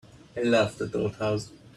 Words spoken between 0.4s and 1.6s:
love that old house.